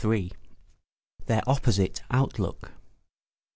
[Sidenote: 0.03 0.31
Their 1.27 1.43
opposite 1.47 2.01
outlook. 2.09 2.71